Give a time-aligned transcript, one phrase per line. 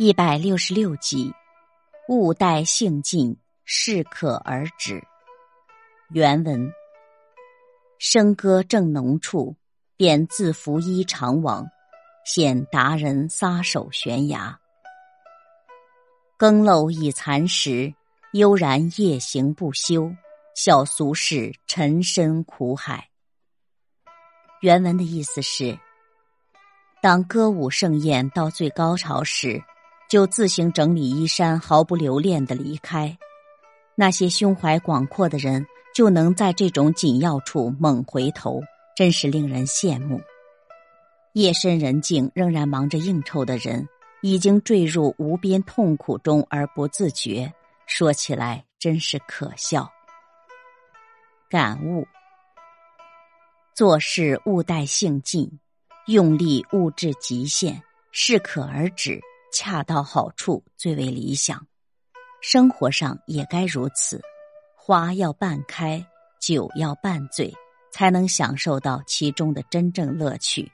[0.00, 1.34] 一百六十六集，
[2.08, 5.02] 物待兴尽，适可而止。
[6.10, 6.72] 原文：
[7.98, 9.56] 笙歌正浓处，
[9.96, 11.66] 便自拂衣长往，
[12.24, 14.56] 现达人撒手悬崖。
[16.36, 17.92] 更漏已残时，
[18.34, 20.12] 悠然夜行不休，
[20.54, 23.08] 笑俗世沉深苦海。
[24.60, 25.76] 原文的意思是：
[27.02, 29.60] 当歌舞盛宴到最高潮时。
[30.08, 33.16] 就自行整理衣衫，毫不留恋的离开。
[33.94, 38.62] 那些胸怀广阔的人，就能在这种紧要处猛回头，
[38.96, 40.20] 真是令人羡慕。
[41.34, 43.86] 夜深人静，仍然忙着应酬的人，
[44.22, 47.52] 已经坠入无边痛苦中而不自觉。
[47.86, 49.90] 说起来真是可笑。
[51.50, 52.06] 感悟：
[53.74, 55.58] 做事勿待性尽，
[56.06, 59.20] 用力勿至极限，适可而止。
[59.60, 61.66] 恰到好处最为理想，
[62.40, 64.22] 生活上也该如此。
[64.76, 66.06] 花要半开，
[66.38, 67.52] 酒要半醉，
[67.90, 70.70] 才能享受到其中的真正乐趣。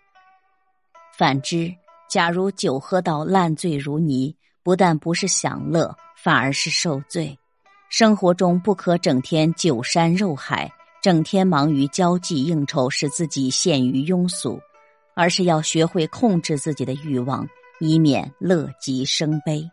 [1.16, 1.74] 反之，
[2.10, 7.38] 假如酒喝到烂醉如泥，不但不是享乐，反而是受罪。
[7.88, 14.60] 生活中不可整天酒山肉海，整天忙于交际应酬，使自己陷于庸俗，
[15.14, 17.48] 而是要学会控制自己的欲望。
[17.80, 19.68] 以免乐极生悲。